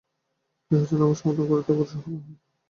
কেহ 0.71 0.81
যেন 0.89 1.01
আমাকে 1.01 1.19
সমর্থন 1.19 1.45
করিতে 1.49 1.69
অগ্রসর 1.73 1.97
না 2.03 2.19
হয়। 2.19 2.35